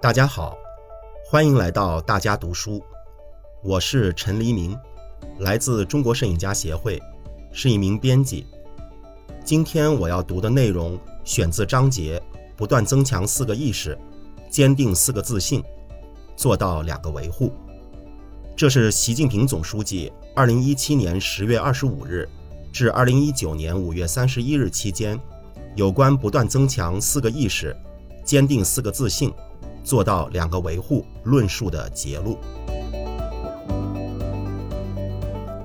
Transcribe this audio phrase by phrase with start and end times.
[0.00, 0.56] 大家好，
[1.26, 2.80] 欢迎来到大家读书。
[3.64, 4.78] 我是陈黎明，
[5.40, 7.02] 来自中国摄影家协会，
[7.50, 8.46] 是一名编辑。
[9.44, 12.22] 今天我要读的内容选自章节
[12.56, 13.98] “不断增强四个意识，
[14.48, 15.60] 坚定四个自信，
[16.36, 17.52] 做到两个维护”。
[18.54, 22.28] 这是习近平总书记二零一七年十月二十五日
[22.72, 25.18] 至二零一九年五月三十一日期间
[25.74, 27.76] 有关不断增强四个意识，
[28.24, 29.34] 坚定四个自信。
[29.88, 32.36] 做到两个维护论述的结论。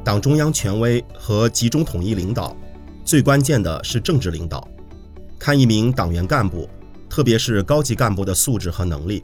[0.01, 2.55] 党中央权威和集中统一领导，
[3.03, 4.65] 最关键的是政治领导。
[5.37, 6.69] 看一名党员干部，
[7.09, 9.21] 特别是高级干部的素质和能力，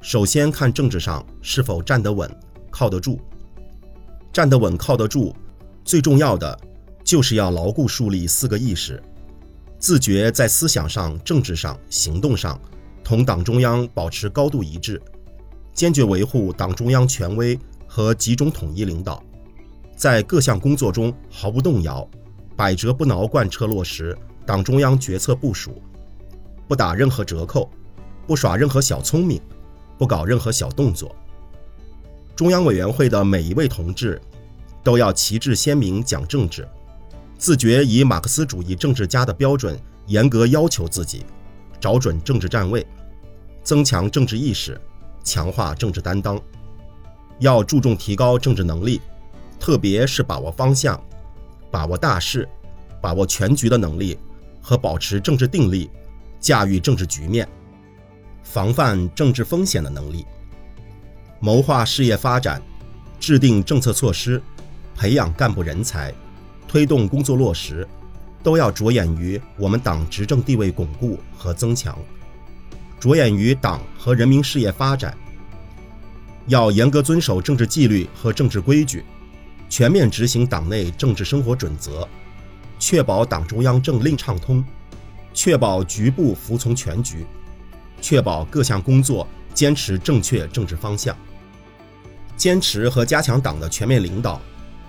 [0.00, 2.28] 首先看政治上是否站得稳、
[2.72, 3.20] 靠得住。
[4.32, 5.32] 站得稳、靠得住，
[5.84, 6.58] 最重要的
[7.04, 9.00] 就是要牢固树立四个意识，
[9.78, 12.60] 自觉在思想上、政治上、行动上。
[13.02, 15.00] 同党中央保持高度一致，
[15.72, 19.22] 坚决维护党中央权威和集中统一领导，
[19.96, 22.08] 在各项工作中毫不动摇、
[22.56, 25.82] 百折不挠贯彻落实党中央决策部署，
[26.68, 27.70] 不打任何折扣，
[28.26, 29.40] 不耍任何小聪明，
[29.98, 31.14] 不搞任何小动作。
[32.36, 34.20] 中央委员会的每一位同志
[34.82, 36.66] 都要旗帜鲜明讲政治，
[37.36, 41.24] 自觉以马克思主义政治家的标准严格要求自己，
[41.80, 42.86] 找准政治站位。
[43.62, 44.80] 增强政治意识，
[45.22, 46.40] 强化政治担当，
[47.38, 49.00] 要注重提高政治能力，
[49.58, 51.00] 特别是把握方向、
[51.70, 52.48] 把握大势、
[53.00, 54.18] 把握全局的能力
[54.62, 55.90] 和保持政治定力、
[56.40, 57.46] 驾驭政治局面、
[58.42, 60.24] 防范政治风险的能力。
[61.38, 62.60] 谋划事业发展，
[63.18, 64.42] 制定政策措施，
[64.96, 66.12] 培养干部人才，
[66.66, 67.86] 推动工作落实，
[68.42, 71.98] 都要着眼于我们党执政地位巩固和增强。
[72.98, 75.16] 着眼于党和人民事业发展，
[76.46, 79.04] 要严格遵守政治纪律和政治规矩，
[79.68, 82.06] 全面执行党内政治生活准则，
[82.78, 84.62] 确保党中央政令畅通，
[85.32, 87.24] 确保局部服从全局，
[88.00, 91.16] 确保各项工作坚持正确政治方向。
[92.36, 94.40] 坚持和加强党的全面领导，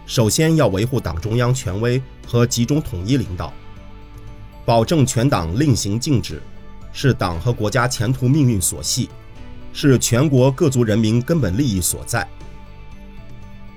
[0.05, 3.53] 首先要维护党中央权威和集中统一领导，
[4.65, 6.41] 保证全党令行禁止。
[6.93, 9.09] 是党和国家前途命运所系，
[9.71, 12.27] 是全国各族人民根本利益所在。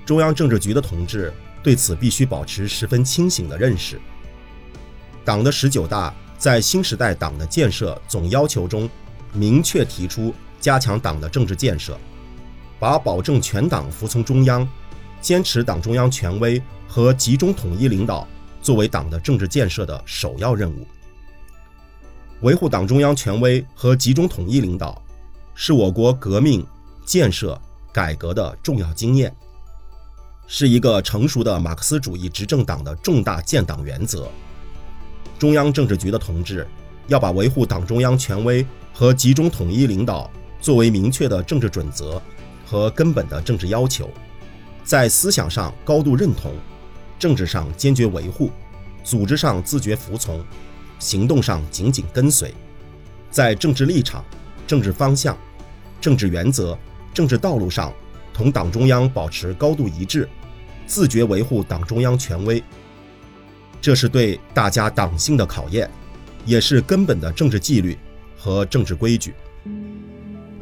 [0.05, 1.33] 中央政治局的同志
[1.63, 4.01] 对此必须保持十分清醒的认识。
[5.23, 8.89] 党的十九大在新时代党的建设总要求中，
[9.31, 11.97] 明确提出加强党的政治建设，
[12.77, 14.67] 把保证全党服从中央、
[15.25, 18.27] 坚持党中央权威和集中统一领导
[18.61, 20.85] 作为党的政治建设的首要任务。
[22.41, 25.01] 维护党中央权威和集中统一领导，
[25.55, 26.63] 是我国革命、
[27.07, 27.59] 建设、
[27.91, 29.35] 改革的重要经验，
[30.45, 34.29] 是一个成熟的马克思主义执政党的重大建党原则。
[35.39, 36.67] 中央政治局的同志
[37.07, 40.29] 要把维护党中央权威和集中统一领导
[40.61, 42.21] 作为明确的政治准则
[42.63, 44.07] 和根本的政治要求，
[44.85, 46.53] 在思想上高度认同，
[47.19, 48.51] 政治上坚决维护，
[49.03, 50.41] 组织上自觉服从。
[50.97, 52.53] 行动上紧紧跟随，
[53.29, 54.23] 在政治立场、
[54.65, 55.37] 政治方向、
[55.99, 56.75] 政治原则、
[57.13, 57.93] 政治道路上
[58.33, 60.27] 同党中央保持高度一致，
[60.87, 62.63] 自觉维护党中央权威。
[63.81, 65.91] 这是对大家党性的考验，
[66.45, 67.97] 也是根本的政治纪律
[68.37, 69.33] 和政治规矩。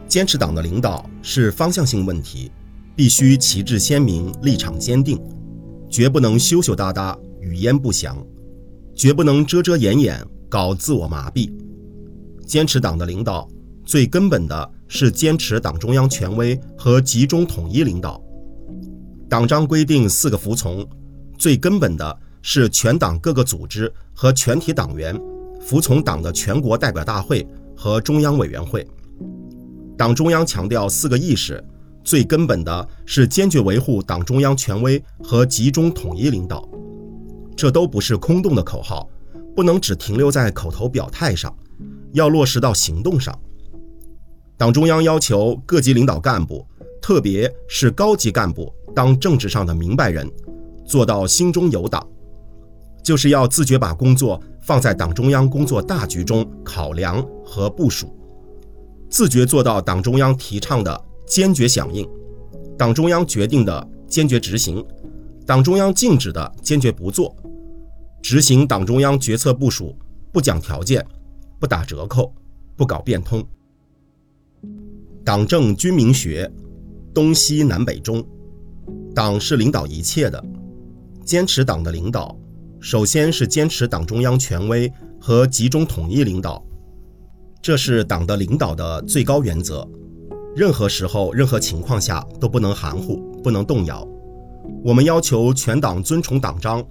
[0.08, 2.52] 坚持党的领导是方向性问题，
[2.96, 5.20] 必须旗帜鲜明、立场坚定，
[5.90, 8.18] 绝不能羞羞答答、语焉不详。
[8.96, 11.52] 绝不能遮遮掩掩搞自我麻痹，
[12.46, 13.50] 坚持党的领导，
[13.84, 18.22] 最根本的是坚持党中央权威和集中统一领导。
[19.28, 20.88] 党章规定四个服从，
[21.40, 25.20] 最根本的是全党各个组织和全体党员
[25.60, 27.44] 服从党的全国代表大会
[27.76, 28.88] 和中央委员会。
[29.98, 31.64] 党中央强调四个意识，
[32.04, 36.68] 最根本的是坚决维护党中央权威和集中统一领导。
[37.56, 39.08] 这都不是空洞的口号，
[39.56, 41.56] 不能只停留在口头表态上，
[42.12, 43.38] 要落实到行动上。
[44.58, 46.66] 党中央要求各级领导干部，
[47.02, 50.30] 特别是高级干部，当政治上的明白人，
[50.86, 52.06] 做到心中有党，
[53.04, 58.16] 就是要自觉把工作放在党中央工作大局中考量和部署，
[59.10, 62.08] 自觉做到党中央提倡的坚决响应，
[62.78, 64.84] 党中央决定的坚决执行。
[65.46, 67.36] 党中央禁止的坚决不做，
[68.22, 69.96] 执行党中央决策部署，
[70.32, 71.06] 不讲条件，
[71.60, 72.34] 不打折扣，
[72.78, 73.46] 不搞变通。
[75.26, 76.50] 党政军民学，
[77.14, 78.26] 东西南北中，
[79.14, 80.44] 党是领导一切的。
[81.26, 82.38] 坚持党的领导，
[82.80, 86.62] 首先是坚持党中央权威和集中统一领导，
[87.62, 89.88] 这是党的领导的最高原则。
[90.56, 94.08] 任何时候、任何情况下都不能含糊，不能动摇。
[94.84, 96.86] 我们要求全党尊崇党章，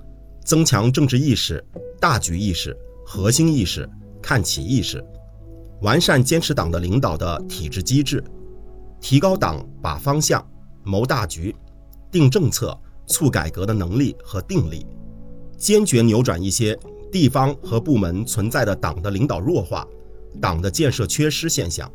[0.45, 1.65] 增强政治意识、
[2.01, 2.77] 大局意识、
[3.07, 3.89] 核心意识、
[4.21, 5.05] 看齐意识。
[5.81, 8.23] 完善坚持党的领导的体制机制，
[9.01, 10.45] 提高党把方向、
[10.83, 11.55] 谋大局、
[12.11, 12.77] 定政策、
[13.07, 14.87] 促改革的能力和定力，
[15.57, 16.77] 坚决扭转一些
[17.13, 19.87] 地方和部门存在的党的领导弱化、
[20.41, 21.91] 党的建设缺失现象，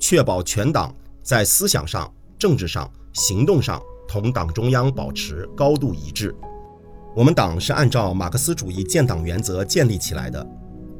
[0.00, 0.92] 确保全党
[1.22, 6.34] 在思想上、政治上、行动上同党中央保持高度一致。
[7.14, 10.44] 我们党是按照马克思主义建党原则建立起来的。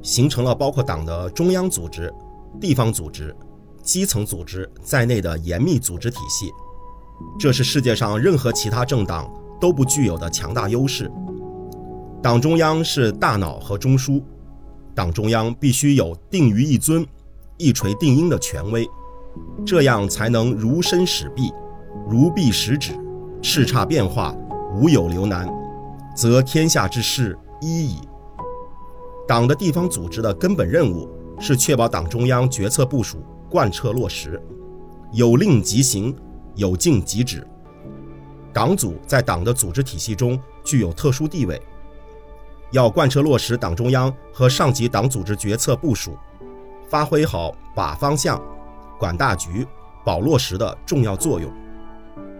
[0.03, 2.11] 形成了包括党的中央组织、
[2.59, 3.37] 地方组织、
[3.83, 6.51] 基层组织在内的严密组织体系，
[7.39, 9.31] 这是世界上任何其他政党
[9.61, 11.13] 都不具有的强大优势。
[12.23, 14.23] 党中央是大脑和中枢，
[14.95, 17.07] 党中央必须有定于一尊、
[17.61, 18.89] 一锤定音的权威，
[19.67, 21.53] 这样才能如身使臂、
[22.09, 22.95] 如臂使指，
[23.43, 24.35] 叱咤变化，
[24.75, 25.47] 无有留难，
[26.17, 28.01] 则天下之事一矣。
[29.29, 31.07] 党的地方组织的根本任务
[31.39, 33.19] 是确保党中央决策部署
[33.51, 34.43] 贯彻落实，
[35.13, 36.17] 有令即行，
[36.55, 37.47] 有禁即止。
[38.55, 41.61] 党组在党的组织体系中具有特殊地位，
[42.73, 46.17] 要贯彻落实党中央和上级党组织决策部署，
[46.91, 48.43] 发挥好把方向、
[48.99, 49.65] 管大局、
[50.05, 51.49] 保落实的重要作用。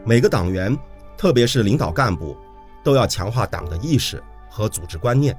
[0.05, 0.77] 每个党员，
[1.17, 2.37] 特别是领导干部，
[2.83, 4.21] 都要强化党的意识
[4.51, 5.39] 和组织观念。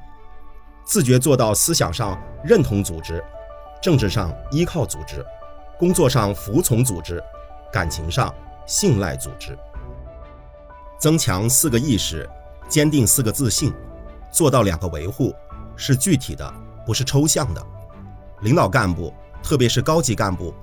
[0.85, 3.21] 自觉做到思想上认同组织，
[3.81, 5.25] 政治上依靠组织，
[5.77, 7.21] 工作上服从组织，
[7.69, 8.33] 感情上
[8.65, 9.57] 信赖组织。
[10.97, 12.29] 增强四个意识，
[12.69, 13.73] 坚定四个自信，
[14.31, 15.35] 做到两个维护，
[15.75, 16.53] 是具体的，
[16.85, 17.61] 不是抽象的。
[18.41, 20.53] 领导干部，特别是高级干部，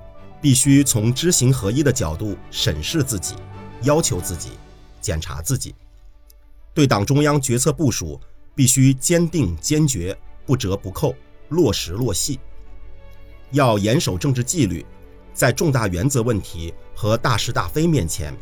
[0.40, 3.34] 必须从知行合一的角度审视自己，
[3.82, 4.50] 要求自己，
[5.00, 5.75] 检查自己，
[6.75, 8.20] 对党中央决策部署。
[8.54, 11.14] 必须坚定坚决，不折不扣，
[11.50, 12.40] 落实落细。
[13.52, 14.84] 要严守政治纪律，
[15.32, 18.36] 在重大原则问题和大是大非面前，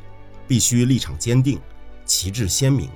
[0.49, 1.61] 必须立场坚定，
[2.07, 2.89] 旗帜鲜明。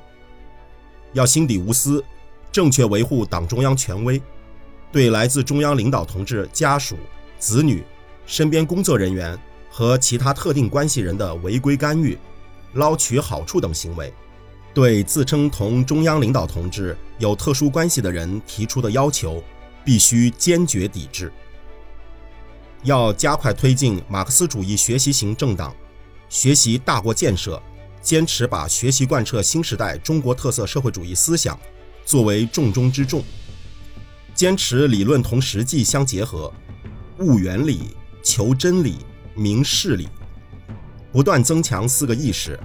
[1.12, 2.02] 要心底无私，
[2.50, 4.19] 正确维护党中央权威。
[4.92, 6.96] 对来自中央领导同志家属、
[7.38, 7.84] 子女、
[8.26, 9.38] 身边工作人员
[9.70, 12.19] 和其他特定关系人的违规干预、
[12.75, 14.12] 捞取好处等行为。
[14.72, 19.42] 对自称同中央领导同志有特殊关系的人提出的要求，
[19.84, 21.32] 必须坚决抵制。
[22.84, 25.75] 要加快推进马克思主义学习型政党，
[26.28, 27.60] 学习大国建设，
[28.00, 31.58] 坚持把学习贯彻新时代中国特色社会主义思想
[32.04, 33.22] 作为重中之重，
[34.40, 36.50] 坚持理论同实际相结合，
[37.19, 38.96] 悟原理、求真理、
[39.34, 40.08] 明事理，
[41.12, 42.58] 不断增强四个意识，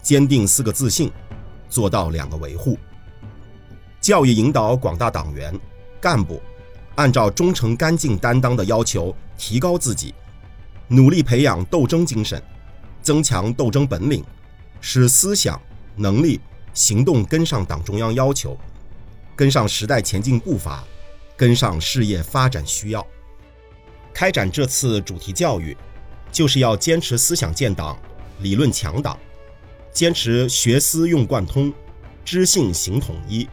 [0.00, 1.10] 坚定四个自信。
[1.68, 2.78] 做到两个维护，
[4.00, 5.52] 教育引导广大党员
[6.00, 6.40] 干部，
[6.94, 10.14] 按照忠诚干净担当的要求提高自己，
[10.86, 12.40] 努力培养斗争精神，
[13.02, 14.22] 增强斗争本领，
[14.80, 15.60] 使思想、
[15.96, 16.40] 能力、
[16.72, 18.56] 行动跟上党中央要求，
[19.34, 20.84] 跟上时代前进步伐，
[21.38, 23.06] 跟上事业发展需要。
[24.12, 25.76] 开展这次主题教育，
[26.32, 27.96] 就是要坚持思想建党，
[28.40, 29.16] 理论强党。
[29.92, 31.72] 坚持学思用贯通，
[32.24, 33.48] 知信行统一，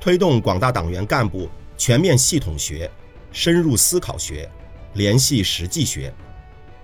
[0.00, 2.90] 推动广大党员干部全面系统学、
[3.30, 4.50] 深入思考学、
[4.94, 6.12] 联系实际学，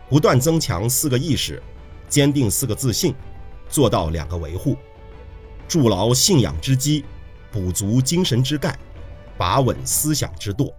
[0.09, 1.61] 不断增强四个意识，
[2.09, 3.13] 坚定四个自信，
[3.69, 4.77] 做到两个维护，
[5.67, 7.05] 筑牢信仰之基，
[7.51, 8.77] 补足精神之钙，
[9.37, 10.73] 把稳思想之舵。